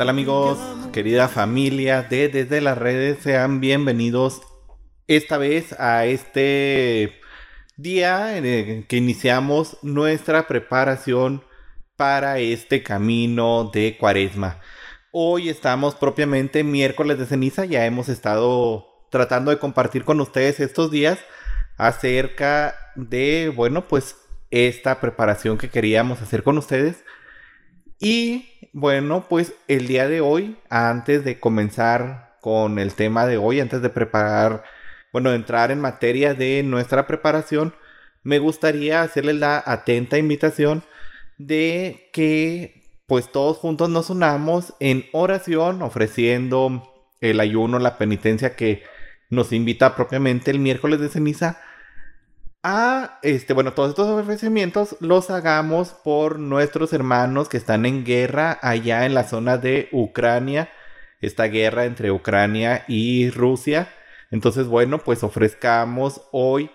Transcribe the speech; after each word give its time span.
tal 0.00 0.08
amigos? 0.08 0.58
Querida 0.94 1.28
familia 1.28 2.02
de 2.02 2.30
Desde 2.30 2.62
las 2.62 2.78
Redes, 2.78 3.18
sean 3.22 3.60
bienvenidos 3.60 4.40
esta 5.08 5.36
vez 5.36 5.78
a 5.78 6.06
este 6.06 7.20
día 7.76 8.38
en 8.38 8.46
el 8.46 8.86
que 8.86 8.96
iniciamos 8.96 9.76
nuestra 9.82 10.46
preparación 10.46 11.44
para 11.96 12.38
este 12.38 12.82
camino 12.82 13.70
de 13.74 13.98
cuaresma. 13.98 14.60
Hoy 15.12 15.50
estamos 15.50 15.94
propiamente 15.96 16.64
miércoles 16.64 17.18
de 17.18 17.26
ceniza, 17.26 17.66
ya 17.66 17.84
hemos 17.84 18.08
estado 18.08 18.86
tratando 19.10 19.50
de 19.50 19.58
compartir 19.58 20.04
con 20.04 20.18
ustedes 20.22 20.60
estos 20.60 20.90
días 20.90 21.18
acerca 21.76 22.74
de, 22.96 23.52
bueno, 23.54 23.86
pues 23.86 24.16
esta 24.50 24.98
preparación 24.98 25.58
que 25.58 25.68
queríamos 25.68 26.22
hacer 26.22 26.42
con 26.42 26.56
ustedes. 26.56 27.04
Y 28.00 28.46
bueno, 28.72 29.26
pues 29.28 29.52
el 29.68 29.86
día 29.86 30.08
de 30.08 30.22
hoy, 30.22 30.56
antes 30.70 31.22
de 31.22 31.38
comenzar 31.38 32.36
con 32.40 32.78
el 32.78 32.94
tema 32.94 33.26
de 33.26 33.36
hoy, 33.36 33.60
antes 33.60 33.82
de 33.82 33.90
preparar, 33.90 34.64
bueno, 35.12 35.32
entrar 35.32 35.70
en 35.70 35.80
materia 35.80 36.32
de 36.32 36.62
nuestra 36.62 37.06
preparación, 37.06 37.74
me 38.22 38.38
gustaría 38.38 39.02
hacerles 39.02 39.36
la 39.36 39.62
atenta 39.64 40.16
invitación 40.16 40.82
de 41.36 42.08
que 42.12 42.82
pues 43.06 43.30
todos 43.30 43.58
juntos 43.58 43.90
nos 43.90 44.08
unamos 44.08 44.74
en 44.80 45.04
oración 45.12 45.82
ofreciendo 45.82 46.90
el 47.20 47.38
ayuno, 47.40 47.78
la 47.78 47.98
penitencia 47.98 48.56
que 48.56 48.82
nos 49.28 49.52
invita 49.52 49.94
propiamente 49.94 50.50
el 50.50 50.58
miércoles 50.58 51.00
de 51.00 51.08
ceniza 51.10 51.60
a 52.62 53.18
este 53.22 53.54
bueno 53.54 53.72
todos 53.72 53.90
estos 53.90 54.08
ofrecimientos 54.08 54.96
los 55.00 55.30
hagamos 55.30 55.90
por 55.90 56.38
nuestros 56.38 56.92
hermanos 56.92 57.48
que 57.48 57.56
están 57.56 57.86
en 57.86 58.04
guerra 58.04 58.58
allá 58.60 59.06
en 59.06 59.14
la 59.14 59.24
zona 59.24 59.56
de 59.56 59.88
Ucrania 59.92 60.68
esta 61.20 61.44
guerra 61.44 61.84
entre 61.84 62.10
Ucrania 62.10 62.84
y 62.88 63.30
Rusia. 63.30 63.88
Entonces 64.30 64.66
bueno 64.66 64.98
pues 64.98 65.22
ofrezcamos 65.22 66.22
hoy 66.32 66.70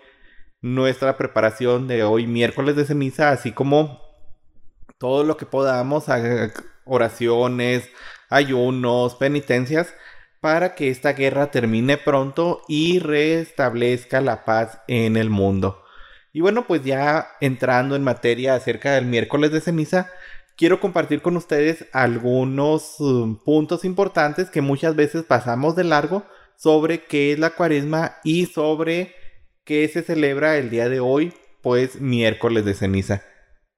nuestra 0.61 1.17
preparación 1.17 1.88
de 1.88 2.03
hoy 2.03 2.28
miércoles 2.28 2.75
de 2.75 2.86
ceniza 2.86 3.30
así 3.30 3.52
como 3.52 4.02
todo 4.97 5.23
lo 5.23 5.38
que 5.38 5.45
podamos, 5.45 6.06
oraciones, 6.86 7.89
ayunos, 8.30 9.16
penitencias, 9.16 9.94
para 10.46 10.76
que 10.76 10.92
esta 10.92 11.14
guerra 11.14 11.50
termine 11.50 11.98
pronto 11.98 12.62
y 12.68 13.00
restablezca 13.00 14.22
la 14.22 14.46
paz 14.46 14.80
en 14.88 15.18
el 15.18 15.32
mundo. 15.32 15.82
Y 16.34 16.42
bueno, 16.42 16.68
pues 16.68 16.84
ya 16.84 17.30
entrando 17.42 17.96
en 17.96 18.04
materia 18.04 18.54
acerca 18.54 18.94
del 18.94 19.08
miércoles 19.08 19.52
de 19.52 19.60
ceniza, 19.60 20.12
quiero 20.56 20.80
compartir 20.80 21.24
con 21.24 21.36
ustedes 21.36 21.88
algunos 21.94 23.00
um, 23.00 23.44
puntos 23.44 23.86
importantes 23.86 24.52
que 24.52 24.62
muchas 24.62 24.96
veces 24.96 25.24
pasamos 25.24 25.76
de 25.76 25.86
largo 25.86 26.24
sobre 26.56 27.06
qué 27.06 27.34
es 27.34 27.40
la 27.40 27.56
cuaresma 27.56 28.18
y 28.24 28.46
sobre 28.46 29.16
qué 29.64 29.88
se 29.88 30.03
celebra 30.03 30.58
el 30.58 30.69
día 30.69 30.90
de 30.90 31.00
hoy, 31.00 31.34
pues 31.64 32.00
miércoles 32.00 32.66
de 32.66 32.75
ceniza. 32.75 33.24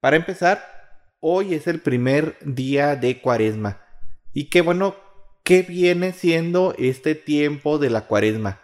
Para 0.00 0.16
empezar, 0.16 0.62
hoy 1.20 1.54
es 1.54 1.66
el 1.66 1.80
primer 1.80 2.36
día 2.42 2.94
de 2.94 3.22
cuaresma. 3.22 3.80
Y 4.34 4.50
qué 4.50 4.60
bueno, 4.60 5.07
¿qué 5.48 5.62
viene 5.62 6.12
siendo 6.12 6.74
este 6.76 7.14
tiempo 7.14 7.78
de 7.78 7.88
la 7.88 8.02
cuaresma? 8.02 8.60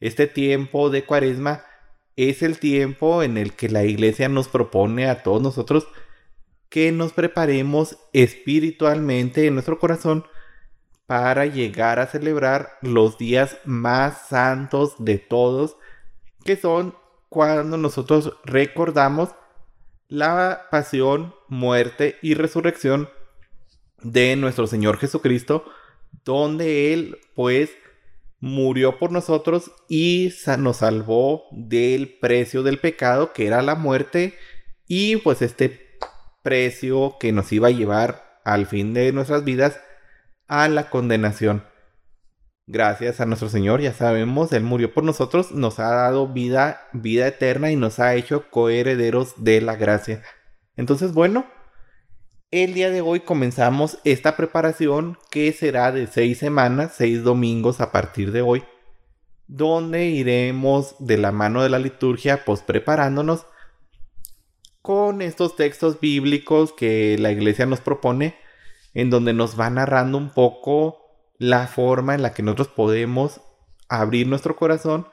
Este 0.00 0.26
tiempo 0.26 0.88
de 0.88 1.04
cuaresma 1.04 1.66
es 2.16 2.42
el 2.42 2.58
tiempo 2.58 3.22
en 3.22 3.36
el 3.36 3.52
que 3.52 3.68
la 3.68 3.84
iglesia 3.84 4.30
nos 4.30 4.48
propone 4.48 5.06
a 5.06 5.22
todos 5.22 5.42
nosotros 5.42 5.86
que 6.70 6.92
nos 6.92 7.12
preparemos 7.12 7.98
espiritualmente 8.14 9.46
en 9.46 9.52
nuestro 9.52 9.78
corazón 9.78 10.24
para 11.04 11.44
llegar 11.44 11.98
a 11.98 12.06
celebrar 12.06 12.70
los 12.80 13.18
días 13.18 13.58
más 13.66 14.26
santos 14.28 14.94
de 14.98 15.18
todos, 15.18 15.76
que 16.42 16.56
son 16.56 16.94
cuando 17.28 17.76
nosotros 17.76 18.32
recordamos 18.44 19.28
la 20.08 20.68
pasión, 20.70 21.34
muerte 21.48 22.16
y 22.22 22.32
resurrección 22.32 23.10
de 24.00 24.36
nuestro 24.36 24.66
Señor 24.66 24.96
Jesucristo, 24.96 25.66
donde 26.24 26.92
Él 26.92 27.18
pues 27.34 27.70
murió 28.40 28.98
por 28.98 29.10
nosotros 29.10 29.72
y 29.88 30.32
nos 30.58 30.78
salvó 30.78 31.44
del 31.50 32.18
precio 32.18 32.62
del 32.62 32.78
pecado 32.78 33.32
que 33.32 33.46
era 33.46 33.62
la 33.62 33.74
muerte 33.74 34.34
y 34.86 35.16
pues 35.16 35.40
este 35.40 35.98
precio 36.42 37.16
que 37.18 37.32
nos 37.32 37.50
iba 37.52 37.68
a 37.68 37.72
llevar 37.72 38.40
al 38.44 38.66
fin 38.66 38.92
de 38.92 39.12
nuestras 39.12 39.44
vidas 39.44 39.80
a 40.46 40.68
la 40.68 40.90
condenación. 40.90 41.64
Gracias 42.66 43.20
a 43.20 43.26
nuestro 43.26 43.48
Señor, 43.48 43.80
ya 43.80 43.92
sabemos, 43.92 44.52
Él 44.52 44.62
murió 44.62 44.92
por 44.92 45.04
nosotros, 45.04 45.52
nos 45.52 45.78
ha 45.78 45.88
dado 45.88 46.28
vida, 46.28 46.88
vida 46.92 47.26
eterna 47.26 47.70
y 47.70 47.76
nos 47.76 47.98
ha 47.98 48.14
hecho 48.14 48.50
coherederos 48.50 49.42
de 49.42 49.60
la 49.60 49.76
gracia. 49.76 50.22
Entonces, 50.76 51.12
bueno, 51.12 51.46
el 52.62 52.72
día 52.72 52.88
de 52.90 53.00
hoy 53.00 53.18
comenzamos 53.18 53.98
esta 54.04 54.36
preparación 54.36 55.18
que 55.28 55.52
será 55.52 55.90
de 55.90 56.06
seis 56.06 56.38
semanas, 56.38 56.92
seis 56.96 57.24
domingos 57.24 57.80
a 57.80 57.90
partir 57.90 58.30
de 58.30 58.42
hoy, 58.42 58.62
donde 59.48 60.06
iremos 60.06 60.94
de 61.00 61.18
la 61.18 61.32
mano 61.32 61.64
de 61.64 61.68
la 61.68 61.80
liturgia, 61.80 62.44
pues 62.44 62.62
preparándonos 62.62 63.44
con 64.82 65.20
estos 65.20 65.56
textos 65.56 65.98
bíblicos 65.98 66.72
que 66.72 67.16
la 67.18 67.32
iglesia 67.32 67.66
nos 67.66 67.80
propone, 67.80 68.36
en 68.92 69.10
donde 69.10 69.32
nos 69.32 69.58
va 69.58 69.68
narrando 69.68 70.16
un 70.16 70.30
poco 70.30 71.00
la 71.38 71.66
forma 71.66 72.14
en 72.14 72.22
la 72.22 72.34
que 72.34 72.44
nosotros 72.44 72.68
podemos 72.68 73.40
abrir 73.88 74.28
nuestro 74.28 74.54
corazón 74.54 75.08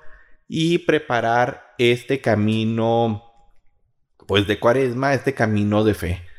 y 0.48 0.78
preparar 0.78 1.74
este 1.80 2.22
camino 2.22 3.24
pues 4.28 4.46
de 4.46 4.60
cuaresma, 4.60 5.16
este 5.16 5.34
camino 5.34 5.84
de 5.84 5.96
fe. 5.96 6.31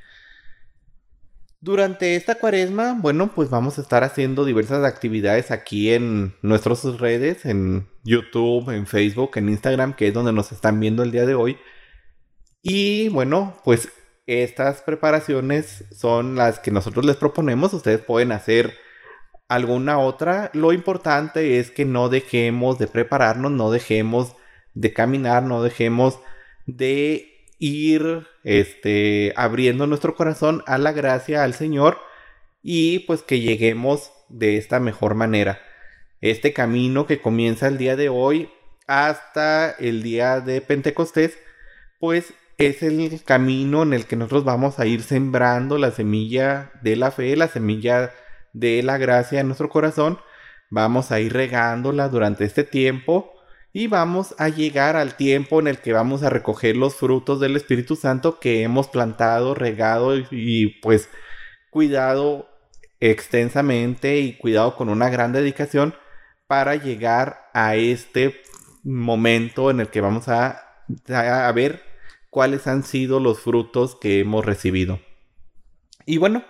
Durante 1.62 2.16
esta 2.16 2.34
cuaresma, 2.34 2.98
bueno, 2.98 3.30
pues 3.32 3.48
vamos 3.48 3.78
a 3.78 3.82
estar 3.82 4.02
haciendo 4.02 4.44
diversas 4.44 4.84
actividades 4.84 5.52
aquí 5.52 5.92
en 5.92 6.34
nuestras 6.42 6.82
redes, 6.98 7.44
en 7.44 7.86
YouTube, 8.02 8.70
en 8.70 8.88
Facebook, 8.88 9.30
en 9.36 9.48
Instagram, 9.48 9.94
que 9.94 10.08
es 10.08 10.12
donde 10.12 10.32
nos 10.32 10.50
están 10.50 10.80
viendo 10.80 11.04
el 11.04 11.12
día 11.12 11.24
de 11.24 11.36
hoy. 11.36 11.58
Y 12.62 13.10
bueno, 13.10 13.54
pues 13.62 13.92
estas 14.26 14.82
preparaciones 14.82 15.84
son 15.92 16.34
las 16.34 16.58
que 16.58 16.72
nosotros 16.72 17.04
les 17.04 17.14
proponemos. 17.14 17.72
Ustedes 17.72 18.00
pueden 18.00 18.32
hacer 18.32 18.74
alguna 19.46 20.00
otra. 20.00 20.50
Lo 20.54 20.72
importante 20.72 21.60
es 21.60 21.70
que 21.70 21.84
no 21.84 22.08
dejemos 22.08 22.80
de 22.80 22.88
prepararnos, 22.88 23.52
no 23.52 23.70
dejemos 23.70 24.34
de 24.74 24.92
caminar, 24.92 25.44
no 25.44 25.62
dejemos 25.62 26.18
de 26.66 27.31
ir 27.62 28.26
este, 28.42 29.32
abriendo 29.36 29.86
nuestro 29.86 30.16
corazón 30.16 30.64
a 30.66 30.78
la 30.78 30.90
gracia 30.90 31.44
al 31.44 31.54
Señor 31.54 31.98
y 32.60 33.00
pues 33.00 33.22
que 33.22 33.38
lleguemos 33.38 34.10
de 34.28 34.56
esta 34.56 34.80
mejor 34.80 35.14
manera. 35.14 35.60
Este 36.20 36.52
camino 36.52 37.06
que 37.06 37.20
comienza 37.20 37.68
el 37.68 37.78
día 37.78 37.94
de 37.94 38.08
hoy 38.08 38.50
hasta 38.88 39.70
el 39.70 40.02
día 40.02 40.40
de 40.40 40.60
Pentecostés, 40.60 41.38
pues 42.00 42.34
es 42.58 42.82
el 42.82 43.22
camino 43.24 43.84
en 43.84 43.92
el 43.92 44.06
que 44.06 44.16
nosotros 44.16 44.42
vamos 44.42 44.80
a 44.80 44.86
ir 44.86 45.02
sembrando 45.02 45.78
la 45.78 45.92
semilla 45.92 46.72
de 46.82 46.96
la 46.96 47.12
fe, 47.12 47.36
la 47.36 47.46
semilla 47.46 48.12
de 48.52 48.82
la 48.82 48.98
gracia 48.98 49.38
en 49.38 49.46
nuestro 49.46 49.68
corazón. 49.68 50.18
Vamos 50.68 51.12
a 51.12 51.20
ir 51.20 51.32
regándola 51.32 52.08
durante 52.08 52.44
este 52.44 52.64
tiempo 52.64 53.31
y 53.72 53.86
vamos 53.86 54.34
a 54.38 54.48
llegar 54.48 54.96
al 54.96 55.16
tiempo 55.16 55.60
en 55.60 55.66
el 55.66 55.78
que 55.78 55.92
vamos 55.92 56.22
a 56.22 56.30
recoger 56.30 56.76
los 56.76 56.96
frutos 56.96 57.40
del 57.40 57.56
Espíritu 57.56 57.96
Santo 57.96 58.38
que 58.38 58.62
hemos 58.62 58.88
plantado, 58.88 59.54
regado 59.54 60.16
y, 60.30 60.80
pues 60.80 61.08
cuidado 61.70 62.48
extensamente 63.00 64.18
y 64.18 64.34
cuidado 64.36 64.76
con 64.76 64.88
una 64.90 65.08
gran 65.08 65.32
dedicación 65.32 65.94
para 66.46 66.76
llegar 66.76 67.48
a 67.54 67.76
este 67.76 68.42
momento 68.84 69.70
en 69.70 69.80
el 69.80 69.88
que 69.88 70.02
vamos 70.02 70.28
a, 70.28 70.68
ver 71.54 71.82
cuáles 72.28 72.66
han 72.66 72.82
sido 72.82 73.20
los 73.20 73.40
frutos 73.40 73.96
que 73.96 74.20
hemos 74.20 74.44
recibido. 74.44 75.00
Y 76.04 76.18
bueno, 76.18 76.44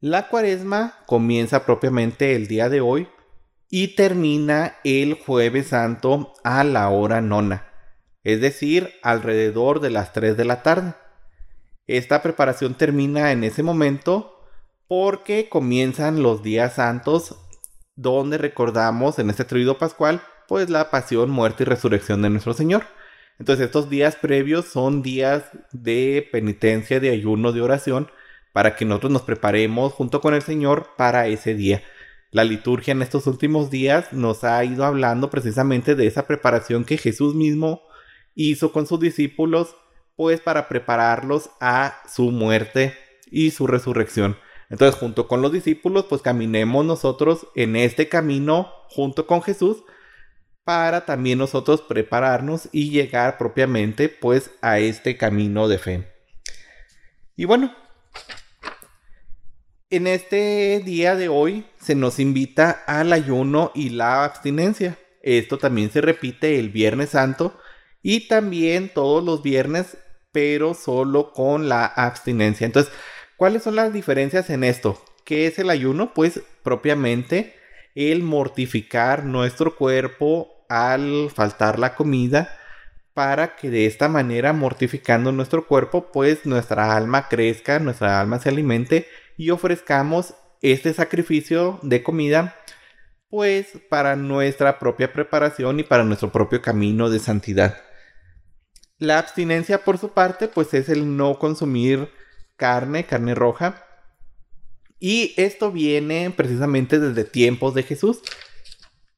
la 0.00 0.28
cuaresma 0.28 0.98
comienza 1.06 1.66
propiamente 1.66 2.34
el 2.34 2.46
día 2.46 2.68
de 2.68 2.80
hoy 2.80 3.08
y 3.70 3.96
termina 3.96 4.76
el 4.84 5.14
jueves 5.14 5.68
santo 5.68 6.34
a 6.44 6.64
la 6.64 6.88
hora 6.88 7.20
nona, 7.20 7.66
es 8.22 8.40
decir, 8.40 8.92
alrededor 9.02 9.80
de 9.80 9.90
las 9.90 10.12
3 10.12 10.36
de 10.36 10.44
la 10.44 10.62
tarde. 10.62 10.94
Esta 11.86 12.22
preparación 12.22 12.74
termina 12.74 13.32
en 13.32 13.44
ese 13.44 13.62
momento 13.62 14.40
porque 14.88 15.48
comienzan 15.48 16.22
los 16.22 16.42
días 16.42 16.74
santos 16.74 17.36
donde 17.96 18.38
recordamos 18.38 19.18
en 19.18 19.30
este 19.30 19.44
triduo 19.44 19.78
pascual 19.78 20.22
pues 20.48 20.70
la 20.70 20.90
pasión, 20.90 21.30
muerte 21.30 21.62
y 21.62 21.66
resurrección 21.66 22.22
de 22.22 22.30
nuestro 22.30 22.54
Señor. 22.54 22.84
Entonces 23.38 23.66
estos 23.66 23.90
días 23.90 24.16
previos 24.16 24.66
son 24.66 25.02
días 25.02 25.44
de 25.72 26.28
penitencia, 26.30 27.00
de 27.00 27.10
ayuno, 27.10 27.52
de 27.52 27.62
oración, 27.62 28.10
para 28.52 28.76
que 28.76 28.84
nosotros 28.84 29.12
nos 29.12 29.22
preparemos 29.22 29.92
junto 29.92 30.20
con 30.20 30.34
el 30.34 30.42
Señor 30.42 30.90
para 30.96 31.26
ese 31.26 31.54
día. 31.54 31.82
La 32.34 32.42
liturgia 32.42 32.90
en 32.90 33.00
estos 33.00 33.28
últimos 33.28 33.70
días 33.70 34.12
nos 34.12 34.42
ha 34.42 34.64
ido 34.64 34.84
hablando 34.84 35.30
precisamente 35.30 35.94
de 35.94 36.08
esa 36.08 36.26
preparación 36.26 36.84
que 36.84 36.98
Jesús 36.98 37.32
mismo 37.36 37.82
hizo 38.34 38.72
con 38.72 38.88
sus 38.88 38.98
discípulos, 38.98 39.76
pues 40.16 40.40
para 40.40 40.66
prepararlos 40.66 41.50
a 41.60 42.02
su 42.12 42.32
muerte 42.32 42.98
y 43.30 43.52
su 43.52 43.68
resurrección. 43.68 44.36
Entonces, 44.68 44.98
junto 44.98 45.28
con 45.28 45.42
los 45.42 45.52
discípulos, 45.52 46.06
pues 46.08 46.22
caminemos 46.22 46.84
nosotros 46.84 47.46
en 47.54 47.76
este 47.76 48.08
camino 48.08 48.72
junto 48.88 49.28
con 49.28 49.40
Jesús 49.40 49.84
para 50.64 51.06
también 51.06 51.38
nosotros 51.38 51.82
prepararnos 51.82 52.68
y 52.72 52.90
llegar 52.90 53.38
propiamente 53.38 54.08
pues 54.08 54.50
a 54.60 54.80
este 54.80 55.16
camino 55.16 55.68
de 55.68 55.78
fe. 55.78 56.12
Y 57.36 57.44
bueno, 57.44 57.72
en 59.90 60.06
este 60.06 60.80
día 60.84 61.14
de 61.14 61.28
hoy 61.28 61.66
se 61.80 61.94
nos 61.94 62.18
invita 62.18 62.82
al 62.86 63.12
ayuno 63.12 63.70
y 63.74 63.90
la 63.90 64.24
abstinencia. 64.24 64.98
Esto 65.22 65.58
también 65.58 65.90
se 65.90 66.00
repite 66.00 66.58
el 66.58 66.70
Viernes 66.70 67.10
Santo 67.10 67.58
y 68.02 68.28
también 68.28 68.90
todos 68.92 69.24
los 69.24 69.42
viernes, 69.42 69.96
pero 70.32 70.74
solo 70.74 71.32
con 71.32 71.68
la 71.68 71.86
abstinencia. 71.86 72.66
Entonces, 72.66 72.92
¿cuáles 73.36 73.62
son 73.62 73.76
las 73.76 73.92
diferencias 73.92 74.50
en 74.50 74.64
esto? 74.64 75.02
¿Qué 75.24 75.46
es 75.46 75.58
el 75.58 75.70
ayuno? 75.70 76.12
Pues 76.12 76.40
propiamente 76.62 77.54
el 77.94 78.22
mortificar 78.22 79.24
nuestro 79.24 79.76
cuerpo 79.76 80.66
al 80.68 81.30
faltar 81.34 81.78
la 81.78 81.94
comida 81.94 82.58
para 83.14 83.54
que 83.54 83.70
de 83.70 83.86
esta 83.86 84.08
manera, 84.08 84.52
mortificando 84.52 85.30
nuestro 85.30 85.66
cuerpo, 85.68 86.10
pues 86.12 86.44
nuestra 86.44 86.96
alma 86.96 87.28
crezca, 87.28 87.78
nuestra 87.78 88.20
alma 88.20 88.40
se 88.40 88.48
alimente 88.48 89.06
y 89.36 89.50
ofrezcamos 89.50 90.34
este 90.62 90.94
sacrificio 90.94 91.78
de 91.82 92.02
comida, 92.02 92.56
pues 93.28 93.78
para 93.88 94.16
nuestra 94.16 94.78
propia 94.78 95.12
preparación 95.12 95.80
y 95.80 95.82
para 95.82 96.04
nuestro 96.04 96.32
propio 96.32 96.62
camino 96.62 97.10
de 97.10 97.18
santidad. 97.18 97.76
La 98.98 99.18
abstinencia, 99.18 99.84
por 99.84 99.98
su 99.98 100.10
parte, 100.10 100.48
pues 100.48 100.72
es 100.72 100.88
el 100.88 101.16
no 101.16 101.38
consumir 101.38 102.08
carne, 102.56 103.04
carne 103.04 103.34
roja. 103.34 103.84
Y 105.00 105.34
esto 105.36 105.72
viene 105.72 106.32
precisamente 106.34 106.98
desde 106.98 107.24
tiempos 107.24 107.74
de 107.74 107.82
Jesús. 107.82 108.22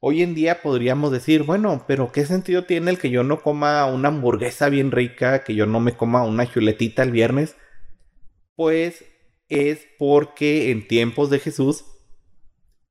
Hoy 0.01 0.23
en 0.23 0.35
día 0.35 0.63
podríamos 0.63 1.13
decir, 1.13 1.43
bueno, 1.43 1.85
pero 1.87 2.11
¿qué 2.11 2.27
sentido 2.27 2.65
tiene 2.65 2.91
el 2.91 2.99
que 2.99 3.11
yo 3.11 3.23
no 3.23 3.43
coma 3.43 3.87
una 3.87 4.09
hamburguesa 4.09 4.69
bien 4.69 4.91
rica, 4.91 5.45
que 5.45 5.55
yo 5.55 5.67
no 5.67 5.79
me 5.81 5.97
coma 5.97 6.25
una 6.25 6.51
chuletita 6.51 7.03
el 7.03 7.13
viernes? 7.13 7.57
Pues 8.57 9.05
es 9.49 9.87
porque 9.99 10.71
en 10.71 10.87
tiempos 10.89 11.31
de 11.31 11.39
Jesús 11.39 11.85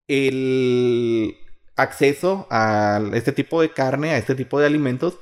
el 0.08 1.36
acceso 1.76 2.48
a 2.50 3.02
este 3.14 3.32
tipo 3.32 3.62
de 3.62 3.72
carne, 3.72 4.12
a 4.12 4.18
este 4.18 4.36
tipo 4.36 4.60
de 4.60 4.68
alimentos, 4.68 5.20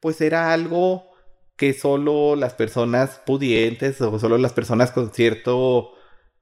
pues 0.00 0.20
era 0.20 0.52
algo 0.52 1.10
que 1.56 1.74
solo 1.74 2.36
las 2.36 2.54
personas 2.54 3.20
pudientes 3.26 4.00
o 4.00 4.18
solo 4.18 4.38
las 4.38 4.52
personas 4.54 4.92
con 4.92 5.12
cierto 5.12 5.92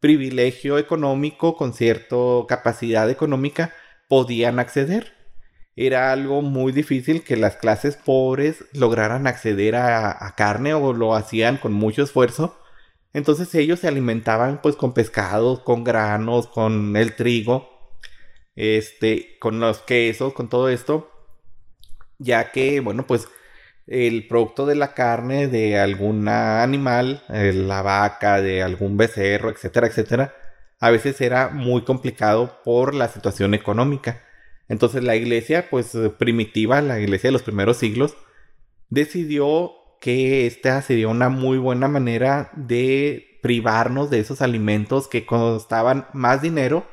privilegio 0.00 0.78
económico, 0.78 1.56
con 1.56 1.72
cierta 1.72 2.16
capacidad 2.46 3.10
económica, 3.10 3.72
podían 4.08 4.60
acceder. 4.60 5.14
Era 5.74 6.12
algo 6.12 6.42
muy 6.42 6.72
difícil 6.72 7.22
que 7.22 7.36
las 7.36 7.56
clases 7.56 7.96
pobres 7.96 8.64
lograran 8.72 9.26
acceder 9.26 9.76
a, 9.76 10.34
carne 10.36 10.74
o 10.74 10.92
lo 10.92 11.14
hacían 11.14 11.56
con 11.56 11.72
mucho 11.72 12.02
esfuerzo. 12.02 12.56
Entonces 13.12 13.54
ellos 13.54 13.80
se 13.80 13.88
alimentaban 13.88 14.60
pues 14.62 14.76
con 14.76 14.92
pescados, 14.94 15.60
con 15.60 15.84
granos, 15.84 16.46
con 16.48 16.96
el 16.96 17.14
trigo, 17.16 17.68
este, 18.54 19.38
con 19.38 19.60
los 19.60 19.78
quesos, 19.78 20.32
con 20.32 20.48
todo 20.48 20.68
esto, 20.68 21.10
ya 22.18 22.52
que, 22.52 22.80
bueno, 22.80 23.06
pues 23.06 23.28
el 23.86 24.26
producto 24.28 24.66
de 24.66 24.74
la 24.74 24.94
carne 24.94 25.48
de 25.48 25.78
algún 25.78 26.28
animal, 26.28 27.22
eh, 27.30 27.52
la 27.54 27.82
vaca, 27.82 28.42
de 28.42 28.62
algún 28.62 28.96
becerro, 28.96 29.50
etcétera, 29.50 29.86
etcétera, 29.86 30.34
a 30.80 30.90
veces 30.90 31.20
era 31.20 31.48
muy 31.48 31.82
complicado 31.82 32.60
por 32.64 32.94
la 32.94 33.08
situación 33.08 33.54
económica. 33.54 34.22
Entonces 34.68 35.02
la 35.02 35.16
iglesia, 35.16 35.70
pues 35.70 35.96
primitiva, 36.18 36.82
la 36.82 37.00
iglesia 37.00 37.28
de 37.28 37.32
los 37.32 37.42
primeros 37.42 37.78
siglos, 37.78 38.16
decidió 38.90 39.72
que 40.00 40.46
esta 40.46 40.80
sería 40.82 41.08
una 41.08 41.28
muy 41.28 41.58
buena 41.58 41.88
manera 41.88 42.50
de 42.54 43.38
privarnos 43.42 44.10
de 44.10 44.20
esos 44.20 44.42
alimentos 44.42 45.08
que 45.08 45.26
costaban 45.26 46.06
más 46.12 46.42
dinero 46.42 46.86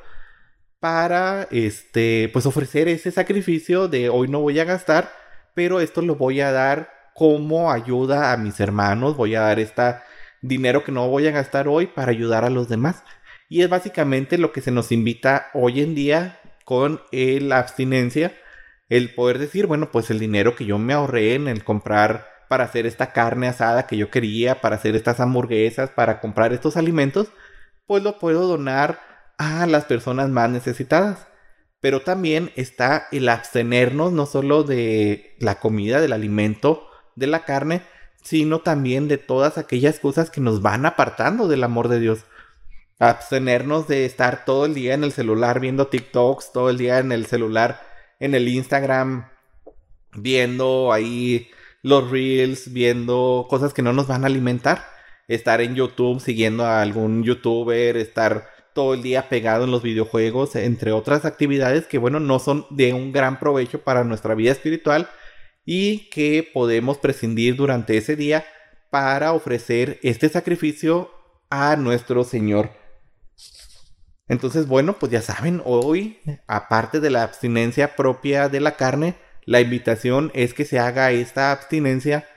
para 0.80 1.48
este 1.50 2.30
pues 2.32 2.46
ofrecer 2.46 2.88
ese 2.88 3.10
sacrificio 3.10 3.88
de 3.88 4.08
hoy 4.08 4.28
no 4.28 4.40
voy 4.40 4.58
a 4.60 4.64
gastar, 4.64 5.10
pero 5.54 5.80
esto 5.80 6.02
lo 6.02 6.16
voy 6.16 6.40
a 6.40 6.52
dar 6.52 6.90
como 7.14 7.72
ayuda 7.72 8.32
a 8.32 8.36
mis 8.36 8.60
hermanos, 8.60 9.16
voy 9.16 9.34
a 9.34 9.40
dar 9.40 9.58
este 9.58 9.96
dinero 10.42 10.84
que 10.84 10.92
no 10.92 11.08
voy 11.08 11.26
a 11.26 11.32
gastar 11.32 11.66
hoy 11.66 11.86
para 11.86 12.12
ayudar 12.12 12.44
a 12.44 12.50
los 12.50 12.68
demás. 12.68 13.02
Y 13.48 13.62
es 13.62 13.68
básicamente 13.68 14.38
lo 14.38 14.52
que 14.52 14.60
se 14.60 14.70
nos 14.70 14.92
invita 14.92 15.48
hoy 15.54 15.80
en 15.80 15.94
día 15.94 16.40
con 16.64 17.00
la 17.12 17.58
abstinencia, 17.58 18.36
el 18.88 19.14
poder 19.14 19.38
decir, 19.38 19.66
bueno, 19.66 19.90
pues 19.90 20.10
el 20.10 20.18
dinero 20.18 20.56
que 20.56 20.66
yo 20.66 20.78
me 20.78 20.92
ahorré 20.92 21.34
en 21.34 21.48
el 21.48 21.64
comprar 21.64 22.35
para 22.48 22.64
hacer 22.64 22.86
esta 22.86 23.12
carne 23.12 23.48
asada 23.48 23.86
que 23.86 23.96
yo 23.96 24.10
quería, 24.10 24.60
para 24.60 24.76
hacer 24.76 24.96
estas 24.96 25.20
hamburguesas, 25.20 25.90
para 25.90 26.20
comprar 26.20 26.52
estos 26.52 26.76
alimentos, 26.76 27.28
pues 27.86 28.02
lo 28.02 28.18
puedo 28.18 28.46
donar 28.46 29.00
a 29.38 29.66
las 29.66 29.84
personas 29.84 30.28
más 30.28 30.50
necesitadas. 30.50 31.26
Pero 31.80 32.00
también 32.00 32.52
está 32.56 33.06
el 33.12 33.28
abstenernos 33.28 34.12
no 34.12 34.26
solo 34.26 34.62
de 34.62 35.36
la 35.38 35.60
comida, 35.60 36.00
del 36.00 36.12
alimento, 36.12 36.88
de 37.14 37.26
la 37.26 37.44
carne, 37.44 37.82
sino 38.22 38.60
también 38.60 39.08
de 39.08 39.18
todas 39.18 39.58
aquellas 39.58 40.00
cosas 40.00 40.30
que 40.30 40.40
nos 40.40 40.62
van 40.62 40.86
apartando 40.86 41.48
del 41.48 41.64
amor 41.64 41.88
de 41.88 42.00
Dios 42.00 42.24
abstenernos 42.98 43.88
de 43.88 44.06
estar 44.06 44.44
todo 44.44 44.66
el 44.66 44.74
día 44.74 44.94
en 44.94 45.04
el 45.04 45.12
celular 45.12 45.60
viendo 45.60 45.88
TikToks, 45.88 46.52
todo 46.52 46.70
el 46.70 46.78
día 46.78 46.98
en 46.98 47.12
el 47.12 47.26
celular, 47.26 47.80
en 48.20 48.34
el 48.34 48.48
Instagram, 48.48 49.28
viendo 50.14 50.92
ahí 50.92 51.50
los 51.86 52.10
reels, 52.10 52.72
viendo 52.72 53.46
cosas 53.48 53.72
que 53.72 53.80
no 53.80 53.92
nos 53.92 54.08
van 54.08 54.24
a 54.24 54.26
alimentar. 54.26 54.84
Estar 55.28 55.60
en 55.60 55.76
YouTube 55.76 56.20
siguiendo 56.20 56.64
a 56.64 56.82
algún 56.82 57.22
youtuber, 57.22 57.96
estar 57.96 58.48
todo 58.74 58.94
el 58.94 59.02
día 59.02 59.28
pegado 59.28 59.64
en 59.64 59.70
los 59.70 59.84
videojuegos, 59.84 60.56
entre 60.56 60.90
otras 60.90 61.24
actividades 61.24 61.86
que, 61.86 61.98
bueno, 61.98 62.18
no 62.18 62.40
son 62.40 62.66
de 62.70 62.92
un 62.92 63.12
gran 63.12 63.38
provecho 63.38 63.82
para 63.82 64.02
nuestra 64.02 64.34
vida 64.34 64.50
espiritual 64.50 65.08
y 65.64 66.10
que 66.10 66.48
podemos 66.52 66.98
prescindir 66.98 67.54
durante 67.54 67.96
ese 67.96 68.16
día 68.16 68.44
para 68.90 69.32
ofrecer 69.32 70.00
este 70.02 70.28
sacrificio 70.28 71.12
a 71.50 71.76
nuestro 71.76 72.24
Señor. 72.24 72.70
Entonces, 74.26 74.66
bueno, 74.66 74.98
pues 74.98 75.12
ya 75.12 75.22
saben, 75.22 75.62
hoy, 75.64 76.18
aparte 76.48 76.98
de 76.98 77.10
la 77.10 77.22
abstinencia 77.22 77.94
propia 77.94 78.48
de 78.48 78.58
la 78.58 78.74
carne, 78.74 79.14
la 79.46 79.60
invitación 79.60 80.30
es 80.34 80.52
que 80.52 80.64
se 80.64 80.78
haga 80.78 81.10
esta 81.12 81.52
abstinencia 81.52 82.28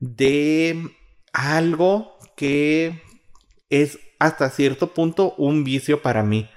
de 0.00 0.90
algo 1.32 2.18
que 2.36 3.02
es 3.70 4.00
hasta 4.18 4.50
cierto 4.50 4.92
punto 4.92 5.34
un 5.38 5.62
vicio 5.62 6.02
para 6.02 6.22
mí. 6.24 6.50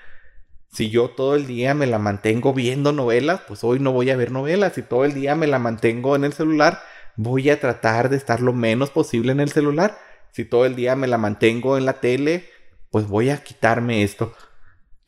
Si 0.72 0.90
yo 0.90 1.10
todo 1.10 1.36
el 1.36 1.46
día 1.46 1.74
me 1.74 1.86
la 1.86 2.00
mantengo 2.00 2.54
viendo 2.54 2.92
novelas, 2.92 3.42
pues 3.48 3.64
hoy 3.64 3.80
no 3.80 3.92
voy 3.92 4.10
a 4.10 4.18
ver 4.18 4.32
novelas. 4.32 4.74
Si 4.74 4.82
todo 4.82 5.06
el 5.06 5.14
día 5.14 5.36
me 5.36 5.48
la 5.48 5.60
mantengo 5.60 6.16
en 6.16 6.24
el 6.24 6.34
celular, 6.34 6.82
voy 7.16 7.50
a 7.50 7.60
tratar 7.60 8.10
de 8.10 8.18
estar 8.18 8.42
lo 8.42 8.54
menos 8.54 8.90
posible 8.90 9.32
en 9.32 9.40
el 9.40 9.52
celular. 9.52 9.98
Si 10.32 10.46
todo 10.46 10.66
el 10.66 10.76
día 10.76 10.96
me 10.96 11.08
la 11.08 11.18
mantengo 11.18 11.78
en 11.78 11.86
la 11.86 12.00
tele, 12.00 12.50
pues 12.90 13.08
voy 13.08 13.30
a 13.30 13.44
quitarme 13.44 14.04
esto 14.04 14.34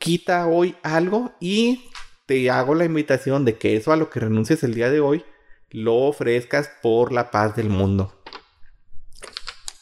quita 0.00 0.46
hoy 0.46 0.74
algo 0.82 1.34
y 1.40 1.90
te 2.30 2.48
hago 2.48 2.76
la 2.76 2.84
invitación 2.84 3.44
de 3.44 3.58
que 3.58 3.74
eso 3.74 3.90
a 3.90 3.96
lo 3.96 4.08
que 4.08 4.20
renuncies 4.20 4.62
el 4.62 4.72
día 4.72 4.88
de 4.88 5.00
hoy 5.00 5.24
lo 5.70 5.96
ofrezcas 5.96 6.70
por 6.80 7.10
la 7.10 7.32
paz 7.32 7.56
del 7.56 7.70
mundo. 7.70 8.22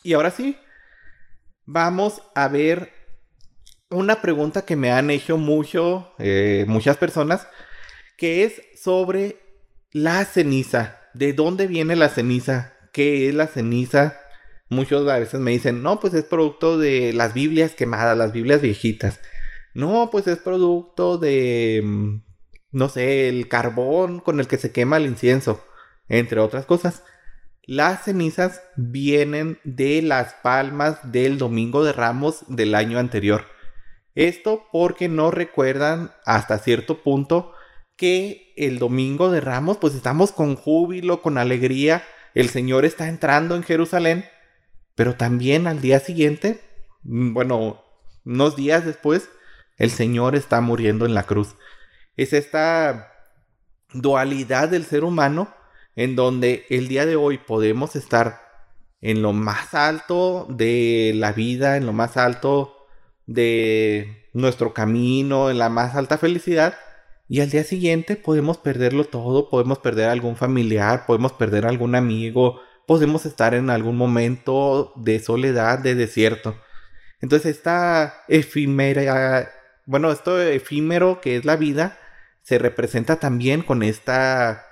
Y 0.03 0.15
ahora 0.15 0.31
sí, 0.31 0.57
vamos 1.67 2.23
a 2.35 2.49
ver 2.49 2.91
una 3.91 4.23
pregunta 4.23 4.65
que 4.65 4.77
me 4.77 4.91
han 4.91 5.11
hecho 5.11 5.37
mucho, 5.37 6.15
eh, 6.19 6.65
muchas 6.67 6.97
personas, 6.97 7.47
que 8.17 8.45
es 8.45 8.63
sobre 8.83 9.37
la 9.93 10.25
ceniza. 10.25 11.03
¿De 11.13 11.35
dónde 11.35 11.67
viene 11.67 11.97
la 11.97 12.09
ceniza? 12.09 12.73
¿Qué 12.95 13.29
es 13.29 13.35
la 13.35 13.49
ceniza? 13.49 14.19
Muchos 14.71 15.07
a 15.07 15.19
veces 15.19 15.39
me 15.39 15.51
dicen, 15.51 15.83
no, 15.83 16.01
pues 16.01 16.15
es 16.15 16.25
producto 16.25 16.79
de 16.79 17.13
las 17.13 17.35
Biblias 17.35 17.75
quemadas, 17.75 18.17
las 18.17 18.33
Biblias 18.33 18.63
viejitas. 18.63 19.21
No, 19.75 20.09
pues 20.11 20.27
es 20.27 20.39
producto 20.39 21.19
de, 21.19 21.83
mm, 21.85 22.28
no 22.71 22.89
sé, 22.89 23.29
el 23.29 23.49
carbón 23.49 24.21
con 24.21 24.41
el 24.41 24.47
que 24.47 24.59
se 24.59 24.73
quema 24.73 24.97
el 24.97 25.07
incienso, 25.07 25.65
entre 26.09 26.41
otras 26.41 26.67
cosas. 26.67 27.03
Las 27.63 28.05
cenizas 28.05 28.63
vienen 28.77 29.59
de 29.65 30.01
las 30.03 30.35
palmas 30.35 31.13
del 31.13 31.39
Domingo 31.39 31.85
de 31.85 31.93
Ramos 31.93 32.45
del 32.49 32.75
año 32.75 32.99
anterior. 32.99 33.45
Esto 34.15 34.67
porque 34.73 35.09
no 35.09 35.31
recuerdan 35.31 36.13
hasta 36.25 36.59
cierto 36.59 37.03
punto 37.03 37.53
que 37.97 38.53
el 38.57 38.79
Domingo 38.79 39.31
de 39.31 39.41
Ramos 39.41 39.77
pues 39.77 39.95
estamos 39.95 40.33
con 40.33 40.57
júbilo, 40.57 41.21
con 41.21 41.37
alegría, 41.37 42.03
el 42.35 42.49
Señor 42.49 42.85
está 42.85 43.09
entrando 43.09 43.55
en 43.55 43.63
Jerusalén 43.63 44.25
pero 44.99 45.15
también 45.15 45.69
al 45.69 45.81
día 45.81 46.01
siguiente, 46.01 46.61
mm, 47.05 47.33
bueno, 47.33 47.85
unos 48.25 48.57
días 48.57 48.85
después, 48.85 49.31
el 49.77 49.93
Señor 49.93 50.35
está 50.35 50.61
muriendo 50.61 51.07
en 51.07 51.15
la 51.15 51.23
cruz. 51.23 51.55
Es 52.19 52.33
esta 52.33 53.13
dualidad 53.95 54.69
del 54.69 54.85
ser 54.85 55.05
humano 55.05 55.55
en 55.95 56.17
donde 56.17 56.67
el 56.69 56.89
día 56.89 57.07
de 57.07 57.15
hoy 57.15 57.39
podemos 57.39 57.95
estar 57.95 58.41
en 59.01 59.23
lo 59.23 59.33
más 59.33 59.73
alto 59.73 60.45
de 60.51 61.13
la 61.15 61.31
vida, 61.31 61.77
en 61.77 61.87
lo 61.87 61.93
más 61.93 62.17
alto 62.17 62.89
de 63.27 64.27
nuestro 64.33 64.75
camino, 64.75 65.49
en 65.49 65.59
la 65.59 65.69
más 65.69 65.95
alta 65.95 66.19
felicidad, 66.19 66.77
y 67.29 67.41
al 67.41 67.51
día 67.51 67.63
siguiente 67.63 68.17
podemos 68.17 68.59
perderlo 68.59 69.05
todo, 69.05 69.49
podemos 69.49 69.79
perder 69.79 70.09
algún 70.09 70.35
familiar, 70.35 71.07
podemos 71.07 71.33
perder 71.35 71.67
algún 71.67 71.95
amigo, 71.95 72.61
podemos 72.89 73.27
estar 73.27 73.55
en 73.55 73.71
algún 73.71 73.97
momento 73.97 74.93
de 74.97 75.21
soledad, 75.21 75.79
de 75.79 75.95
desierto. 75.95 76.57
Entonces 77.21 77.59
esta 77.59 78.25
efímera, 78.27 79.53
bueno, 79.87 80.11
esto 80.11 80.41
efímero 80.41 81.21
que 81.21 81.37
es 81.37 81.45
la 81.45 81.55
vida, 81.55 81.97
se 82.49 82.57
representa 82.57 83.17
también 83.17 83.61
con 83.61 83.83
esta 83.83 84.65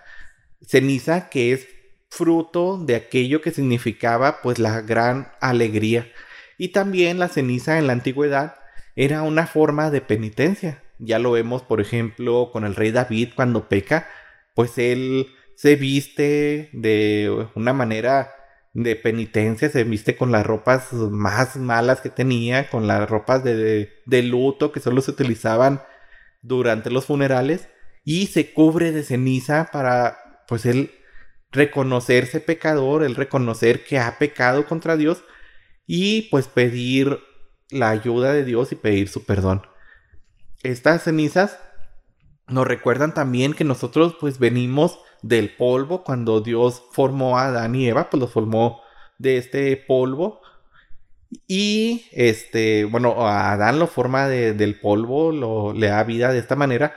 ceniza 0.63 1.29
que 1.29 1.53
es 1.53 1.69
fruto 2.09 2.83
de 2.83 2.97
aquello 2.97 3.43
que 3.43 3.51
significaba 3.51 4.41
pues 4.41 4.59
la 4.59 4.81
gran 4.81 5.31
alegría. 5.43 6.11
Y 6.57 6.69
también 6.69 7.19
la 7.19 7.29
ceniza 7.29 7.77
en 7.77 7.87
la 7.87 7.93
antigüedad 7.93 8.55
era 8.95 9.21
una 9.21 9.47
forma 9.47 9.91
de 9.91 10.01
penitencia. 10.01 10.83
Ya 10.99 11.19
lo 11.19 11.33
vemos, 11.33 11.65
por 11.65 11.83
ejemplo, 11.83 12.49
con 12.51 12.65
el 12.65 12.75
rey 12.75 12.93
David 12.93 13.33
cuando 13.37 13.69
peca, 13.69 14.09
pues 14.55 14.79
él 14.79 15.27
se 15.55 15.77
viste 15.77 16.71
de 16.73 17.47
una 17.55 17.75
manera 17.75 18.33
de 18.73 18.97
penitencia, 18.97 19.69
se 19.69 19.85
viste 19.85 20.17
con 20.17 20.33
las 20.33 20.47
ropas 20.47 20.95
más 20.95 21.57
malas 21.57 22.01
que 22.01 22.09
tenía, 22.09 22.71
con 22.71 22.87
las 22.87 23.07
ropas 23.11 23.45
de, 23.45 23.91
de, 24.07 24.23
luto 24.23 24.73
que 24.73 24.81
solo 24.81 25.03
se 25.03 25.11
utilizaban 25.11 25.83
durante 26.47 26.91
los 26.91 27.07
funerales 27.07 27.69
y 28.05 28.27
se 28.27 28.53
cubre 28.53 28.93
de 28.93 29.03
ceniza 29.03 29.69
para 29.73 30.45
pues 30.47 30.65
él 30.65 30.93
reconocerse 31.51 32.41
pecador, 32.41 33.03
el 33.03 33.17
reconocer 33.17 33.85
que 33.85 33.99
ha 33.99 34.19
pecado 34.19 34.67
contra 34.67 34.97
Dios 34.97 35.25
y 35.87 36.23
pues 36.31 36.47
pedir 36.47 37.19
la 37.71 37.91
ayuda 37.91 38.33
de 38.33 38.45
Dios 38.45 38.73
y 38.73 38.77
pedir 38.77 39.09
su 39.09 39.25
perdón. 39.25 39.63
Estas 40.63 41.03
cenizas 41.03 41.59
nos 42.47 42.67
recuerdan 42.67 43.13
también 43.13 43.55
que 43.55 43.65
nosotros 43.65 44.17
pues 44.21 44.39
venimos 44.39 45.01
del 45.23 45.55
polvo 45.57 46.05
cuando 46.05 46.41
Dios 46.41 46.83
formó 46.93 47.39
a 47.39 47.47
Adán 47.47 47.75
y 47.75 47.89
Eva, 47.89 48.09
pues 48.09 48.21
los 48.21 48.31
formó 48.31 48.83
de 49.19 49.39
este 49.39 49.77
polvo. 49.77 50.41
Y 51.47 52.07
este, 52.13 52.85
bueno, 52.85 53.27
a 53.27 53.53
Adán 53.53 53.79
lo 53.79 53.87
forma 53.87 54.29
del 54.29 54.79
polvo, 54.81 55.33
lo, 55.33 55.73
le 55.73 55.89
da 55.89 56.03
vida 56.05 56.33
de 56.33 56.39
esta 56.39 56.57
manera. 56.57 56.97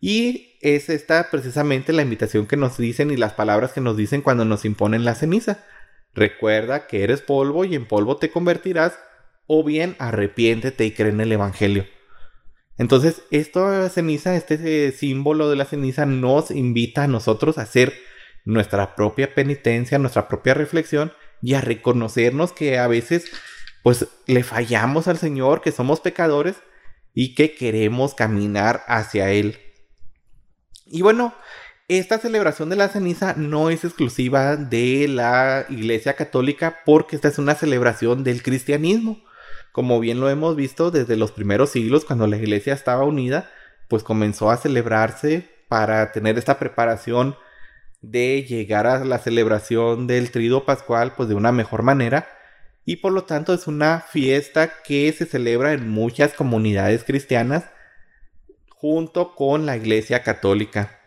Y 0.00 0.58
es 0.60 0.88
esta 0.88 1.30
precisamente 1.30 1.92
la 1.92 2.02
invitación 2.02 2.46
que 2.46 2.56
nos 2.56 2.78
dicen 2.78 3.10
y 3.10 3.16
las 3.16 3.34
palabras 3.34 3.72
que 3.72 3.80
nos 3.80 3.96
dicen 3.96 4.22
cuando 4.22 4.44
nos 4.44 4.64
imponen 4.64 5.04
la 5.04 5.14
ceniza. 5.14 5.64
Recuerda 6.14 6.86
que 6.86 7.04
eres 7.04 7.20
polvo 7.20 7.64
y 7.64 7.74
en 7.74 7.86
polvo 7.86 8.16
te 8.16 8.30
convertirás, 8.30 8.98
o 9.46 9.64
bien 9.64 9.96
arrepiéntete 9.98 10.84
y 10.84 10.92
cree 10.92 11.10
en 11.10 11.20
el 11.20 11.32
Evangelio. 11.32 11.86
Entonces, 12.78 13.22
esta 13.30 13.88
ceniza, 13.90 14.36
este 14.36 14.92
símbolo 14.92 15.50
de 15.50 15.56
la 15.56 15.66
ceniza 15.66 16.06
nos 16.06 16.50
invita 16.50 17.04
a 17.04 17.08
nosotros 17.08 17.58
a 17.58 17.62
hacer 17.62 17.92
nuestra 18.44 18.96
propia 18.96 19.34
penitencia, 19.34 19.98
nuestra 19.98 20.28
propia 20.28 20.54
reflexión 20.54 21.12
y 21.42 21.54
a 21.54 21.60
reconocernos 21.60 22.52
que 22.52 22.78
a 22.78 22.86
veces 22.86 23.30
pues 23.82 24.06
le 24.26 24.42
fallamos 24.42 25.08
al 25.08 25.18
Señor, 25.18 25.60
que 25.60 25.72
somos 25.72 26.00
pecadores 26.00 26.56
y 27.14 27.34
que 27.34 27.54
queremos 27.54 28.14
caminar 28.14 28.82
hacia 28.86 29.30
Él. 29.30 29.58
Y 30.86 31.02
bueno, 31.02 31.34
esta 31.88 32.18
celebración 32.18 32.68
de 32.70 32.76
la 32.76 32.88
ceniza 32.88 33.34
no 33.36 33.70
es 33.70 33.84
exclusiva 33.84 34.56
de 34.56 35.08
la 35.08 35.66
Iglesia 35.68 36.14
Católica 36.14 36.78
porque 36.84 37.16
esta 37.16 37.28
es 37.28 37.38
una 37.38 37.54
celebración 37.54 38.24
del 38.24 38.42
cristianismo 38.42 39.22
como 39.72 40.00
bien 40.00 40.20
lo 40.20 40.28
hemos 40.28 40.56
visto 40.56 40.90
desde 40.90 41.16
los 41.16 41.32
primeros 41.32 41.70
siglos, 41.70 42.04
cuando 42.04 42.26
la 42.26 42.36
iglesia 42.36 42.74
estaba 42.74 43.04
unida, 43.04 43.50
pues 43.88 44.02
comenzó 44.02 44.50
a 44.50 44.56
celebrarse 44.56 45.48
para 45.68 46.12
tener 46.12 46.38
esta 46.38 46.58
preparación 46.58 47.36
de 48.02 48.42
llegar 48.42 48.86
a 48.86 49.04
la 49.04 49.18
celebración 49.18 50.06
del 50.06 50.30
trido 50.30 50.64
pascual 50.64 51.12
pues 51.16 51.28
de 51.28 51.34
una 51.34 51.52
mejor 51.52 51.82
manera 51.82 52.28
y 52.84 52.96
por 52.96 53.12
lo 53.12 53.24
tanto 53.24 53.54
es 53.54 53.66
una 53.66 54.00
fiesta 54.00 54.72
que 54.84 55.12
se 55.12 55.26
celebra 55.26 55.72
en 55.72 55.88
muchas 55.88 56.32
comunidades 56.32 57.04
cristianas 57.04 57.64
junto 58.68 59.34
con 59.34 59.66
la 59.66 59.76
iglesia 59.76 60.22
católica. 60.22 60.98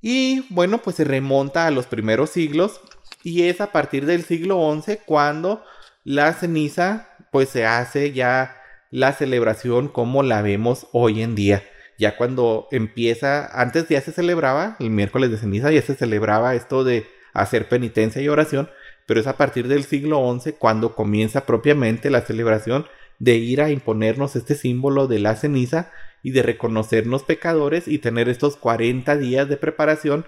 Y 0.00 0.46
bueno, 0.48 0.78
pues 0.82 0.96
se 0.96 1.04
remonta 1.04 1.66
a 1.66 1.70
los 1.70 1.86
primeros 1.86 2.30
siglos 2.30 2.80
y 3.22 3.42
es 3.42 3.60
a 3.60 3.72
partir 3.72 4.06
del 4.06 4.24
siglo 4.24 4.80
XI 4.82 4.98
cuando 5.04 5.62
la 6.04 6.32
ceniza 6.32 7.08
pues 7.30 7.48
se 7.48 7.66
hace 7.66 8.12
ya 8.12 8.56
la 8.90 9.12
celebración 9.12 9.88
como 9.88 10.22
la 10.22 10.42
vemos 10.42 10.86
hoy 10.92 11.22
en 11.22 11.34
día. 11.34 11.62
Ya 11.98 12.16
cuando 12.16 12.66
empieza, 12.70 13.46
antes 13.60 13.88
ya 13.88 14.00
se 14.00 14.12
celebraba, 14.12 14.76
el 14.80 14.90
miércoles 14.90 15.30
de 15.30 15.36
ceniza 15.36 15.70
ya 15.70 15.82
se 15.82 15.94
celebraba 15.94 16.54
esto 16.54 16.82
de 16.82 17.06
hacer 17.34 17.68
penitencia 17.68 18.22
y 18.22 18.28
oración, 18.28 18.70
pero 19.10 19.18
es 19.18 19.26
a 19.26 19.36
partir 19.36 19.66
del 19.66 19.82
siglo 19.82 20.22
XI 20.38 20.52
cuando 20.52 20.94
comienza 20.94 21.44
propiamente 21.44 22.10
la 22.10 22.20
celebración 22.20 22.86
de 23.18 23.34
ir 23.38 23.60
a 23.60 23.68
imponernos 23.68 24.36
este 24.36 24.54
símbolo 24.54 25.08
de 25.08 25.18
la 25.18 25.34
ceniza 25.34 25.90
y 26.22 26.30
de 26.30 26.44
reconocernos 26.44 27.24
pecadores 27.24 27.88
y 27.88 27.98
tener 27.98 28.28
estos 28.28 28.54
40 28.54 29.16
días 29.16 29.48
de 29.48 29.56
preparación 29.56 30.26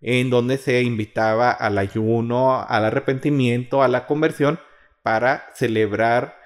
en 0.00 0.30
donde 0.30 0.58
se 0.58 0.80
invitaba 0.80 1.50
al 1.50 1.76
ayuno, 1.76 2.62
al 2.62 2.84
arrepentimiento, 2.84 3.82
a 3.82 3.88
la 3.88 4.06
conversión 4.06 4.60
para 5.02 5.48
celebrar 5.56 6.36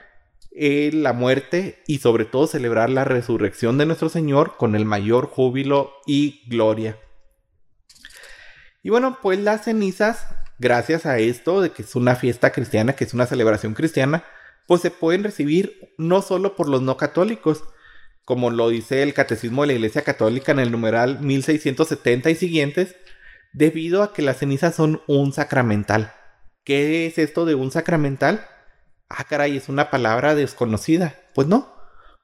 eh, 0.56 0.88
la 0.90 1.12
muerte 1.12 1.82
y 1.86 1.98
sobre 1.98 2.24
todo 2.24 2.46
celebrar 2.46 2.88
la 2.88 3.04
resurrección 3.04 3.76
de 3.76 3.84
nuestro 3.84 4.08
Señor 4.08 4.56
con 4.56 4.74
el 4.74 4.86
mayor 4.86 5.26
júbilo 5.26 5.92
y 6.06 6.44
gloria. 6.48 6.96
Y 8.82 8.88
bueno, 8.88 9.18
pues 9.20 9.38
las 9.38 9.64
cenizas, 9.64 10.26
gracias 10.64 11.04
a 11.04 11.18
esto 11.18 11.60
de 11.60 11.72
que 11.72 11.82
es 11.82 11.94
una 11.94 12.16
fiesta 12.16 12.50
cristiana, 12.50 12.94
que 12.94 13.04
es 13.04 13.12
una 13.12 13.26
celebración 13.26 13.74
cristiana, 13.74 14.24
pues 14.66 14.80
se 14.80 14.90
pueden 14.90 15.22
recibir 15.22 15.92
no 15.98 16.22
solo 16.22 16.56
por 16.56 16.70
los 16.70 16.80
no 16.80 16.96
católicos, 16.96 17.64
como 18.24 18.50
lo 18.50 18.70
dice 18.70 19.02
el 19.02 19.12
Catecismo 19.12 19.60
de 19.60 19.66
la 19.66 19.72
Iglesia 19.74 20.04
Católica 20.04 20.52
en 20.52 20.60
el 20.60 20.72
numeral 20.72 21.20
1670 21.20 22.30
y 22.30 22.34
siguientes, 22.34 22.96
debido 23.52 24.02
a 24.02 24.14
que 24.14 24.22
las 24.22 24.38
cenizas 24.38 24.74
son 24.74 25.02
un 25.06 25.34
sacramental. 25.34 26.14
¿Qué 26.64 27.06
es 27.06 27.18
esto 27.18 27.44
de 27.44 27.54
un 27.54 27.70
sacramental? 27.70 28.48
ah, 29.10 29.24
caray, 29.24 29.58
es 29.58 29.68
una 29.68 29.90
palabra 29.90 30.34
desconocida. 30.34 31.14
Pues 31.34 31.46
no. 31.46 31.74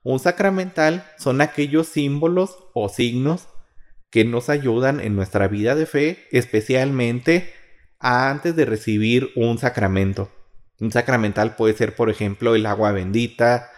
Un 0.03 0.19
sacramental 0.19 1.05
son 1.19 1.43
aquellos 1.43 1.89
símbolos 1.89 2.57
o 2.73 2.89
signos 2.89 3.49
que 4.09 4.25
nos 4.25 4.49
ayudan 4.49 4.99
en 4.99 5.15
nuestra 5.15 5.47
vida 5.47 5.75
de 5.75 5.85
fe, 5.85 6.27
especialmente 6.33 7.53
antes 8.01 8.57
de 8.57 8.65
recibir 8.65 9.31
un 9.37 9.59
sacramento. 9.59 10.33
Un 10.81 10.91
sacramental 10.91 11.57
puede 11.57 11.75
ser, 11.75 11.95
por 11.95 12.11
ejemplo, 12.11 12.55
el 12.55 12.67
agua 12.67 12.93
bendita, 12.93 13.71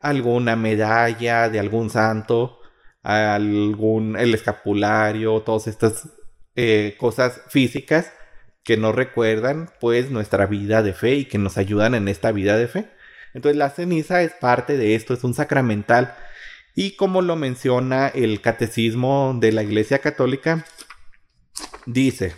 alguna 0.00 0.56
medalla 0.56 1.48
de 1.50 1.60
algún 1.60 1.90
santo, 1.90 2.58
algún 3.02 4.16
el 4.18 4.34
escapulario, 4.34 5.42
todas 5.42 5.66
estas 5.68 6.08
eh, 6.56 6.96
cosas 6.98 7.42
físicas 7.48 8.12
que 8.64 8.76
nos 8.76 8.94
recuerdan 8.94 9.70
pues 9.80 10.10
nuestra 10.10 10.46
vida 10.46 10.82
de 10.82 10.92
fe 10.92 11.14
y 11.14 11.24
que 11.26 11.38
nos 11.38 11.58
ayudan 11.58 11.94
en 11.94 12.08
esta 12.08 12.32
vida 12.32 12.56
de 12.56 12.66
fe. 12.66 12.90
Entonces 13.34 13.58
la 13.58 13.70
ceniza 13.70 14.22
es 14.22 14.32
parte 14.32 14.76
de 14.76 14.94
esto, 14.94 15.14
es 15.14 15.22
un 15.22 15.34
sacramental. 15.34 16.16
Y 16.74 16.96
como 16.96 17.22
lo 17.22 17.36
menciona 17.36 18.08
el 18.08 18.40
catecismo 18.40 19.36
de 19.38 19.52
la 19.52 19.62
Iglesia 19.62 20.00
Católica, 20.00 20.64
dice, 21.86 22.34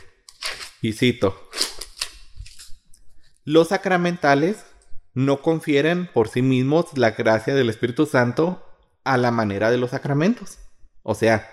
y 0.81 0.93
cito, 0.93 1.49
Los 3.45 3.69
sacramentales 3.69 4.65
no 5.15 5.43
confieren 5.43 6.09
por 6.13 6.29
sí 6.29 6.43
mismos 6.43 6.97
la 6.97 7.11
gracia 7.11 7.55
del 7.55 7.71
Espíritu 7.71 8.07
Santo 8.07 8.65
a 9.05 9.17
la 9.17 9.31
manera 9.31 9.71
de 9.71 9.79
los 9.79 9.91
sacramentos. 9.91 10.59
O 11.03 11.15
sea, 11.15 11.51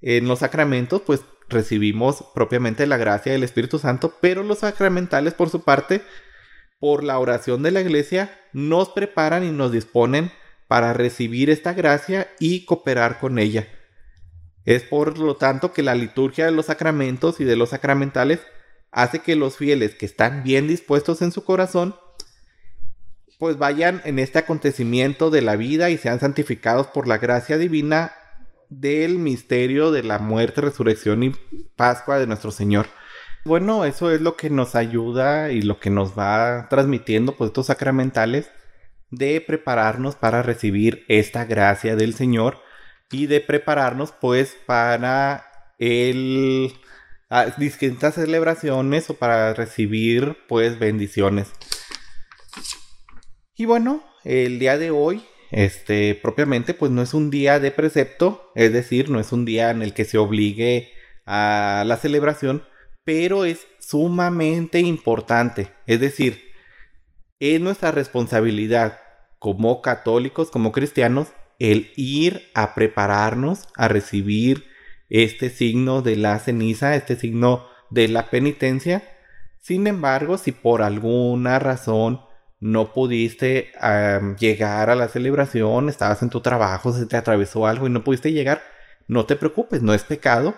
en 0.00 0.26
los 0.26 0.40
sacramentos 0.40 1.02
pues 1.02 1.20
recibimos 1.48 2.24
propiamente 2.34 2.86
la 2.86 2.96
gracia 2.96 3.32
del 3.32 3.44
Espíritu 3.44 3.78
Santo, 3.78 4.14
pero 4.20 4.42
los 4.42 4.60
sacramentales 4.60 5.34
por 5.34 5.50
su 5.50 5.62
parte, 5.62 6.02
por 6.78 7.04
la 7.04 7.18
oración 7.18 7.62
de 7.62 7.70
la 7.70 7.80
iglesia, 7.80 8.40
nos 8.52 8.88
preparan 8.88 9.44
y 9.44 9.50
nos 9.50 9.70
disponen 9.72 10.32
para 10.68 10.92
recibir 10.92 11.50
esta 11.50 11.72
gracia 11.74 12.28
y 12.38 12.64
cooperar 12.64 13.18
con 13.18 13.38
ella. 13.38 13.68
Es 14.64 14.82
por 14.82 15.18
lo 15.18 15.36
tanto 15.36 15.72
que 15.72 15.82
la 15.82 15.94
liturgia 15.94 16.44
de 16.44 16.52
los 16.52 16.66
sacramentos 16.66 17.40
y 17.40 17.44
de 17.44 17.56
los 17.56 17.70
sacramentales 17.70 18.40
hace 18.92 19.20
que 19.20 19.36
los 19.36 19.56
fieles 19.56 19.94
que 19.94 20.06
están 20.06 20.42
bien 20.42 20.66
dispuestos 20.68 21.22
en 21.22 21.32
su 21.32 21.44
corazón, 21.44 21.94
pues 23.38 23.56
vayan 23.56 24.02
en 24.04 24.18
este 24.18 24.38
acontecimiento 24.38 25.30
de 25.30 25.42
la 25.42 25.56
vida 25.56 25.90
y 25.90 25.96
sean 25.96 26.20
santificados 26.20 26.88
por 26.88 27.08
la 27.08 27.18
gracia 27.18 27.56
divina 27.56 28.12
del 28.68 29.18
misterio 29.18 29.90
de 29.90 30.02
la 30.02 30.18
muerte, 30.18 30.60
resurrección 30.60 31.22
y 31.22 31.32
Pascua 31.74 32.18
de 32.18 32.26
nuestro 32.26 32.50
Señor. 32.50 32.86
Bueno, 33.44 33.86
eso 33.86 34.10
es 34.10 34.20
lo 34.20 34.36
que 34.36 34.50
nos 34.50 34.74
ayuda 34.74 35.50
y 35.50 35.62
lo 35.62 35.80
que 35.80 35.88
nos 35.88 36.16
va 36.18 36.68
transmitiendo 36.68 37.36
pues 37.36 37.48
estos 37.48 37.66
sacramentales 37.66 38.50
de 39.10 39.40
prepararnos 39.40 40.14
para 40.14 40.42
recibir 40.42 41.04
esta 41.08 41.46
gracia 41.46 41.96
del 41.96 42.14
Señor 42.14 42.58
y 43.10 43.26
de 43.26 43.40
prepararnos 43.40 44.12
pues 44.12 44.56
para 44.66 45.46
el 45.78 46.72
distintas 47.58 48.14
celebraciones 48.14 49.08
o 49.10 49.14
para 49.14 49.54
recibir 49.54 50.36
pues 50.48 50.78
bendiciones. 50.78 51.52
Y 53.56 53.66
bueno, 53.66 54.02
el 54.24 54.58
día 54.58 54.78
de 54.78 54.90
hoy 54.90 55.22
este, 55.50 56.14
propiamente, 56.14 56.74
pues 56.74 56.92
no 56.92 57.02
es 57.02 57.12
un 57.12 57.30
día 57.30 57.58
de 57.58 57.72
precepto, 57.72 58.52
es 58.54 58.72
decir, 58.72 59.10
no 59.10 59.18
es 59.18 59.32
un 59.32 59.44
día 59.44 59.70
en 59.70 59.82
el 59.82 59.94
que 59.94 60.04
se 60.04 60.18
obligue 60.18 60.92
a 61.26 61.84
la 61.86 61.96
celebración, 61.96 62.64
pero 63.04 63.44
es 63.44 63.66
sumamente 63.80 64.80
importante. 64.80 65.72
Es 65.86 66.00
decir, 66.00 66.42
es 67.40 67.60
nuestra 67.60 67.90
responsabilidad 67.90 69.00
como 69.38 69.82
católicos, 69.82 70.50
como 70.50 70.70
cristianos, 70.70 71.28
el 71.60 71.92
ir 71.94 72.50
a 72.54 72.74
prepararnos 72.74 73.68
a 73.76 73.86
recibir 73.86 74.64
este 75.10 75.50
signo 75.50 76.02
de 76.02 76.16
la 76.16 76.38
ceniza, 76.40 76.96
este 76.96 77.14
signo 77.14 77.66
de 77.90 78.08
la 78.08 78.30
penitencia. 78.30 79.04
Sin 79.60 79.86
embargo, 79.86 80.38
si 80.38 80.52
por 80.52 80.82
alguna 80.82 81.58
razón 81.58 82.22
no 82.60 82.92
pudiste 82.92 83.72
llegar 84.38 84.90
a 84.90 84.94
la 84.94 85.08
celebración, 85.08 85.88
estabas 85.88 86.22
en 86.22 86.30
tu 86.30 86.40
trabajo, 86.40 86.92
se 86.92 87.06
te 87.06 87.16
atravesó 87.16 87.66
algo 87.66 87.86
y 87.86 87.90
no 87.90 88.02
pudiste 88.02 88.32
llegar, 88.32 88.62
no 89.06 89.26
te 89.26 89.36
preocupes, 89.36 89.82
no 89.82 89.92
es 89.92 90.04
pecado, 90.04 90.54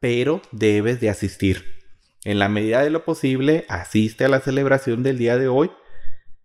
pero 0.00 0.40
debes 0.52 1.00
de 1.00 1.10
asistir. 1.10 1.76
En 2.24 2.38
la 2.38 2.48
medida 2.48 2.82
de 2.82 2.90
lo 2.90 3.04
posible, 3.04 3.66
asiste 3.68 4.24
a 4.24 4.28
la 4.28 4.40
celebración 4.40 5.02
del 5.02 5.18
día 5.18 5.36
de 5.36 5.48
hoy, 5.48 5.70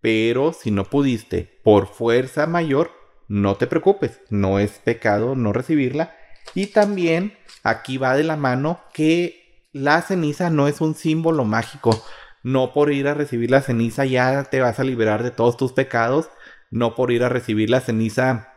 pero 0.00 0.52
si 0.52 0.70
no 0.70 0.84
pudiste 0.84 1.60
por 1.62 1.86
fuerza 1.86 2.46
mayor, 2.46 3.01
no 3.28 3.56
te 3.56 3.66
preocupes, 3.66 4.20
no 4.30 4.58
es 4.58 4.72
pecado 4.78 5.34
no 5.34 5.52
recibirla. 5.52 6.14
Y 6.54 6.66
también 6.66 7.36
aquí 7.62 7.98
va 7.98 8.16
de 8.16 8.24
la 8.24 8.36
mano 8.36 8.80
que 8.92 9.68
la 9.72 10.02
ceniza 10.02 10.50
no 10.50 10.68
es 10.68 10.80
un 10.80 10.94
símbolo 10.94 11.44
mágico. 11.44 12.04
No 12.42 12.72
por 12.72 12.92
ir 12.92 13.08
a 13.08 13.14
recibir 13.14 13.50
la 13.50 13.62
ceniza 13.62 14.04
ya 14.04 14.44
te 14.44 14.60
vas 14.60 14.80
a 14.80 14.84
liberar 14.84 15.22
de 15.22 15.30
todos 15.30 15.56
tus 15.56 15.72
pecados. 15.72 16.28
No 16.70 16.94
por 16.94 17.10
ir 17.10 17.24
a 17.24 17.28
recibir 17.28 17.70
la 17.70 17.80
ceniza 17.80 18.52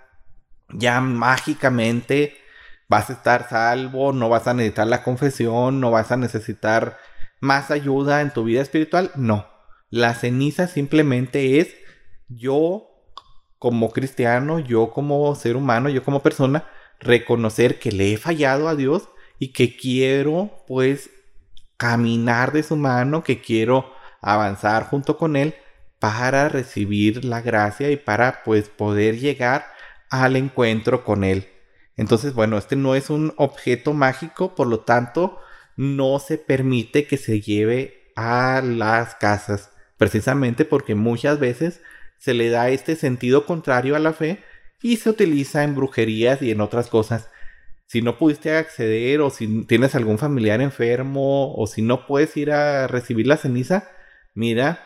ya 0.74 1.00
mágicamente 1.02 2.36
vas 2.88 3.10
a 3.10 3.14
estar 3.14 3.50
salvo, 3.50 4.14
no 4.14 4.30
vas 4.30 4.48
a 4.48 4.54
necesitar 4.54 4.88
la 4.88 5.04
confesión, 5.04 5.80
no 5.80 5.92
vas 5.92 6.12
a 6.12 6.18
necesitar 6.18 6.98
más 7.40 7.72
ayuda 7.72 8.22
en 8.22 8.32
tu 8.32 8.44
vida 8.44 8.62
espiritual. 8.62 9.12
No, 9.16 9.48
la 9.90 10.14
ceniza 10.14 10.68
simplemente 10.68 11.60
es 11.60 11.76
yo 12.28 12.95
como 13.60 13.92
cristiano, 13.92 14.60
yo 14.60 14.92
como 14.92 15.34
ser 15.36 15.56
humano, 15.56 15.90
yo 15.90 16.04
como 16.04 16.22
persona, 16.22 16.68
reconocer 17.00 17.80
que 17.80 17.92
le 17.92 18.14
he 18.14 18.18
fallado 18.18 18.68
a 18.68 18.76
Dios 18.76 19.10
y 19.40 19.50
que 19.54 19.76
quiero 19.76 20.64
pues 20.68 21.10
caminar 21.78 22.52
de 22.52 22.64
su 22.64 22.76
mano, 22.76 23.24
que 23.24 23.42
quiero 23.42 23.92
avanzar 24.22 24.88
junto 24.88 25.18
con 25.18 25.36
Él 25.36 25.56
para 26.00 26.50
recibir 26.50 27.26
la 27.26 27.42
gracia 27.42 27.92
y 27.92 27.98
para 27.98 28.44
pues 28.44 28.70
poder 28.70 29.20
llegar 29.20 29.66
al 30.10 30.36
encuentro 30.36 31.04
con 31.04 31.24
Él. 31.24 31.48
Entonces, 31.98 32.34
bueno, 32.34 32.58
este 32.58 32.76
no 32.76 32.96
es 32.96 33.10
un 33.10 33.34
objeto 33.38 33.94
mágico, 33.94 34.56
por 34.56 34.68
lo 34.68 34.82
tanto, 34.82 35.40
no 35.78 36.20
se 36.20 36.38
permite 36.38 37.08
que 37.08 37.18
se 37.18 37.42
lleve 37.42 38.12
a 38.16 38.62
las 38.64 39.16
casas, 39.16 39.72
precisamente 39.98 40.66
porque 40.66 40.96
muchas 40.96 41.40
veces 41.40 41.82
se 42.26 42.34
le 42.34 42.50
da 42.50 42.70
este 42.70 42.96
sentido 42.96 43.46
contrario 43.46 43.96
a 43.96 44.00
la 44.00 44.12
fe 44.12 44.44
y 44.82 44.98
se 44.98 45.12
utiliza 45.12 45.64
en 45.64 45.76
brujerías 45.76 46.42
y 46.42 46.50
en 46.50 46.60
otras 46.60 46.88
cosas. 46.88 47.30
Si 47.86 48.02
no 48.02 48.18
pudiste 48.18 48.58
acceder 48.58 49.22
o 49.22 49.30
si 49.30 49.64
tienes 49.66 49.94
algún 49.94 50.18
familiar 50.18 50.60
enfermo 50.60 51.54
o 51.54 51.68
si 51.68 51.84
no 51.84 52.08
puedes 52.08 52.36
ir 52.36 52.52
a 52.52 52.88
recibir 52.88 53.28
la 53.28 53.38
ceniza, 53.38 53.92
mira, 54.34 54.80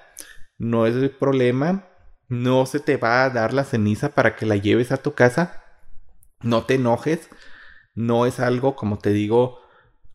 no 0.57 0.85
es 0.85 0.95
el 0.95 1.11
problema, 1.11 1.87
no 2.27 2.65
se 2.65 2.81
te 2.81 2.97
va 2.97 3.23
a 3.23 3.29
dar 3.29 3.53
la 3.53 3.63
ceniza 3.63 4.09
para 4.09 4.35
que 4.35 4.45
la 4.45 4.57
lleves 4.57 4.91
a 4.91 4.97
tu 4.97 5.13
casa, 5.13 5.63
no 6.41 6.65
te 6.65 6.73
enojes, 6.73 7.29
no 7.95 8.25
es 8.25 8.41
algo, 8.41 8.75
como 8.75 8.99
te 8.99 9.13
digo, 9.13 9.61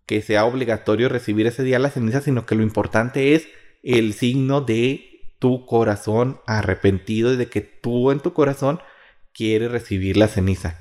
que 0.04 0.20
sea 0.20 0.44
obligatorio 0.44 1.08
recibir 1.08 1.46
ese 1.46 1.62
día 1.62 1.78
la 1.78 1.88
ceniza, 1.88 2.20
sino 2.20 2.44
que 2.44 2.54
lo 2.54 2.62
importante 2.62 3.34
es 3.34 3.48
el 3.82 4.12
signo 4.12 4.60
de 4.60 5.13
tu 5.38 5.66
corazón 5.66 6.40
arrepentido 6.46 7.32
y 7.32 7.36
de 7.36 7.48
que 7.48 7.60
tú 7.60 8.10
en 8.10 8.20
tu 8.20 8.32
corazón 8.32 8.80
quieres 9.32 9.70
recibir 9.70 10.16
la 10.16 10.28
ceniza. 10.28 10.78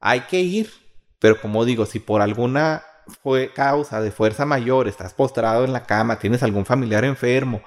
Hay 0.00 0.20
que 0.22 0.40
ir, 0.40 0.70
pero 1.18 1.40
como 1.40 1.64
digo, 1.64 1.86
si 1.86 1.98
por 1.98 2.22
alguna 2.22 2.82
fue 3.22 3.52
causa 3.52 4.00
de 4.00 4.10
fuerza 4.10 4.44
mayor 4.44 4.86
estás 4.86 5.14
postrado 5.14 5.64
en 5.64 5.72
la 5.72 5.84
cama, 5.84 6.18
tienes 6.18 6.42
algún 6.42 6.66
familiar 6.66 7.04
enfermo, 7.04 7.62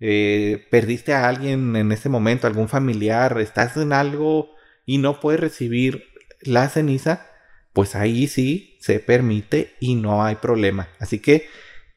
eh, 0.00 0.66
perdiste 0.70 1.14
a 1.14 1.28
alguien 1.28 1.76
en 1.76 1.92
ese 1.92 2.08
momento, 2.08 2.46
algún 2.46 2.68
familiar, 2.68 3.40
estás 3.40 3.76
en 3.76 3.92
algo 3.92 4.54
y 4.84 4.98
no 4.98 5.20
puedes 5.20 5.40
recibir 5.40 6.04
la 6.42 6.68
ceniza, 6.68 7.26
pues 7.72 7.94
ahí 7.94 8.26
sí 8.26 8.76
se 8.80 9.00
permite 9.00 9.74
y 9.80 9.94
no 9.94 10.24
hay 10.24 10.36
problema. 10.36 10.88
Así 10.98 11.20
que 11.20 11.48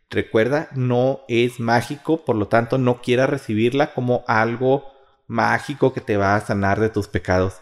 recuerda, 0.10 0.70
no 0.76 1.22
es 1.28 1.60
mágico, 1.60 2.24
por 2.24 2.36
lo 2.36 2.48
tanto 2.48 2.78
no 2.78 3.02
quieras 3.02 3.30
recibirla 3.30 3.94
como 3.94 4.24
algo 4.28 4.86
mágico 5.28 5.94
que 5.94 6.02
te 6.02 6.18
va 6.18 6.36
a 6.36 6.42
sanar 6.42 6.80
de 6.80 6.90
tus 6.90 7.08
pecados. 7.08 7.62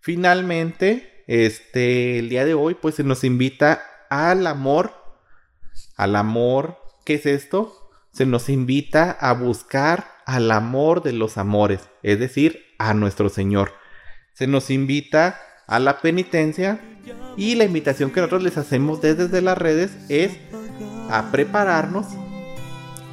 Finalmente, 0.00 1.24
este, 1.26 2.18
el 2.18 2.28
día 2.28 2.44
de 2.44 2.54
hoy, 2.54 2.74
pues 2.74 2.96
se 2.96 3.04
nos 3.04 3.22
invita 3.22 3.82
al 4.08 4.46
amor. 4.46 4.94
Al 5.96 6.16
amor, 6.16 6.78
¿qué 7.04 7.14
es 7.14 7.26
esto? 7.26 7.90
Se 8.12 8.26
nos 8.26 8.48
invita 8.48 9.12
a 9.12 9.32
buscar 9.34 10.08
al 10.26 10.50
amor 10.50 11.02
de 11.02 11.12
los 11.12 11.38
amores, 11.38 11.88
es 12.02 12.18
decir, 12.18 12.64
a 12.78 12.94
nuestro 12.94 13.28
Señor. 13.28 13.72
Se 14.32 14.46
nos 14.46 14.70
invita 14.70 15.40
a 15.66 15.78
la 15.78 16.00
penitencia 16.00 16.80
y 17.36 17.54
la 17.54 17.64
invitación 17.64 18.10
que 18.10 18.20
nosotros 18.20 18.42
les 18.42 18.58
hacemos 18.58 19.00
desde 19.00 19.40
las 19.40 19.56
redes 19.56 19.96
es 20.08 20.32
a 21.10 21.30
prepararnos, 21.30 22.06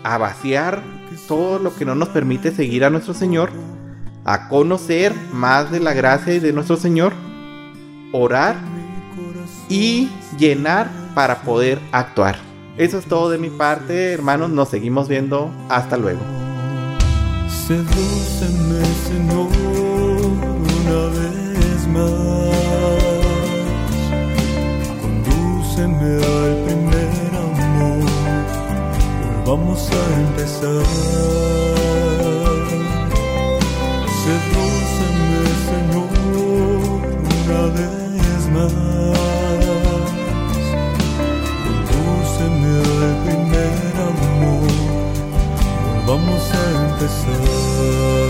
a 0.03 0.17
vaciar 0.17 0.81
todo 1.27 1.59
lo 1.59 1.75
que 1.75 1.85
no 1.85 1.95
nos 1.95 2.09
permite 2.09 2.51
seguir 2.51 2.85
a 2.85 2.89
nuestro 2.89 3.13
Señor, 3.13 3.51
a 4.25 4.47
conocer 4.49 5.13
más 5.33 5.71
de 5.71 5.79
la 5.79 5.93
gracia 5.93 6.33
y 6.33 6.39
de 6.39 6.53
nuestro 6.53 6.77
Señor 6.77 7.13
orar 8.11 8.55
y 9.69 10.09
llenar 10.37 10.89
para 11.13 11.41
poder 11.41 11.79
actuar. 11.91 12.37
Eso 12.77 12.99
es 12.99 13.05
todo 13.05 13.29
de 13.29 13.37
mi 13.37 13.49
parte, 13.49 14.13
hermanos. 14.13 14.49
Nos 14.51 14.69
seguimos 14.69 15.07
viendo. 15.07 15.51
Hasta 15.67 15.97
luego. 15.97 16.21
Volvamos 29.47 29.79
a 29.79 30.19
empezar. 30.19 30.83
Sedúceme, 34.23 35.41
Señor, 35.69 36.11
una 37.31 37.61
vez 37.77 38.41
más. 38.51 38.73
Condúceme 41.63 42.71
al 43.05 43.15
primer 43.23 43.95
amor. 44.09 44.67
Vamos 46.05 46.43
a 46.51 46.63
empezar. 46.91 48.26